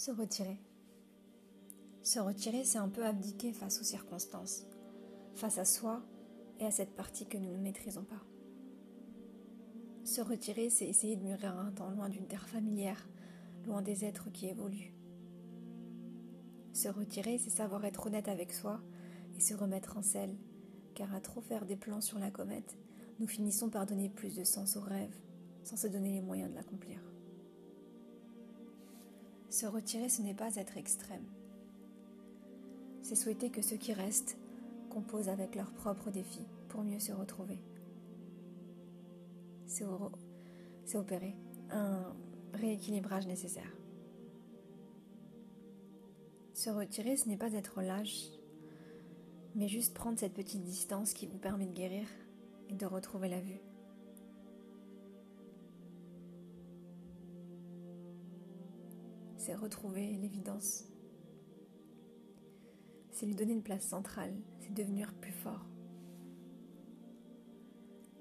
[0.00, 0.56] Se retirer.
[2.02, 4.64] Se retirer, c'est un peu abdiquer face aux circonstances,
[5.34, 6.00] face à soi
[6.58, 8.24] et à cette partie que nous ne maîtrisons pas.
[10.04, 13.10] Se retirer, c'est essayer de mûrir un temps loin d'une terre familière,
[13.66, 14.94] loin des êtres qui évoluent.
[16.72, 18.80] Se retirer, c'est savoir être honnête avec soi
[19.36, 20.34] et se remettre en selle,
[20.94, 22.78] car à trop faire des plans sur la comète,
[23.18, 25.14] nous finissons par donner plus de sens au rêve,
[25.62, 27.02] sans se donner les moyens de l'accomplir.
[29.50, 31.26] Se retirer, ce n'est pas être extrême.
[33.02, 34.38] C'est souhaiter que ceux qui restent
[34.88, 37.58] composent avec leurs propres défis pour mieux se retrouver.
[39.66, 39.84] C'est
[40.96, 41.34] opérer
[41.70, 42.14] un
[42.54, 43.76] rééquilibrage nécessaire.
[46.54, 48.28] Se retirer, ce n'est pas être lâche,
[49.56, 52.06] mais juste prendre cette petite distance qui vous permet de guérir
[52.68, 53.60] et de retrouver la vue.
[59.40, 60.84] C'est retrouver l'évidence.
[63.10, 65.64] C'est lui donner une place centrale, c'est devenir plus fort.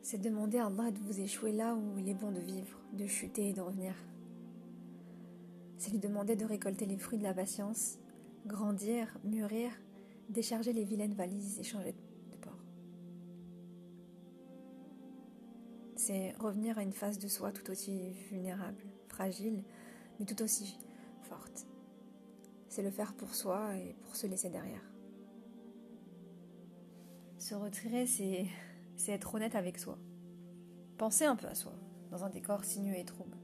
[0.00, 3.04] C'est demander à Allah de vous échouer là où il est bon de vivre, de
[3.08, 3.94] chuter et de revenir.
[5.76, 7.98] C'est lui demander de récolter les fruits de la patience,
[8.46, 9.72] grandir, mûrir,
[10.28, 11.96] décharger les vilaines valises et changer
[12.30, 12.62] de port.
[15.96, 19.64] C'est revenir à une phase de soi tout aussi vulnérable, fragile,
[20.20, 20.78] mais tout aussi.
[22.78, 24.84] C'est le faire pour soi et pour se laisser derrière.
[27.36, 28.46] Se retirer, c'est,
[29.08, 29.98] être honnête avec soi.
[30.96, 31.72] Penser un peu à soi,
[32.12, 33.36] dans un décor sinueux et trouble.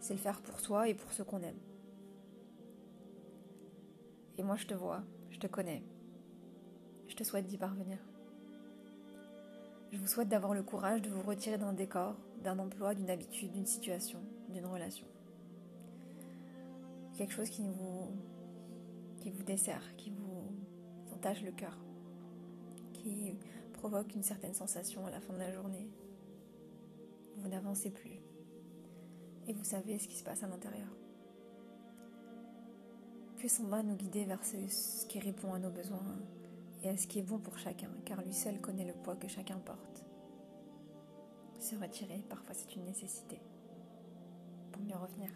[0.00, 1.60] C'est le faire pour soi et pour ceux qu'on aime.
[4.38, 5.84] Et moi, je te vois, je te connais.
[7.06, 7.98] Je te souhaite d'y parvenir.
[9.92, 13.52] Je vous souhaite d'avoir le courage de vous retirer d'un décor, d'un emploi, d'une habitude,
[13.52, 15.06] d'une situation, d'une relation
[17.14, 18.08] quelque chose qui vous,
[19.20, 21.78] qui dessert, qui vous entache le cœur,
[22.92, 23.36] qui
[23.72, 25.88] provoque une certaine sensation à la fin de la journée.
[27.36, 28.20] Vous n'avancez plus
[29.46, 30.88] et vous savez ce qui se passe à l'intérieur.
[33.36, 36.16] Puisse va nous guider vers ce qui répond à nos besoins
[36.82, 39.28] et à ce qui est bon pour chacun, car lui seul connaît le poids que
[39.28, 40.04] chacun porte.
[41.60, 43.38] Se retirer, parfois c'est une nécessité
[44.72, 45.30] pour mieux revenir.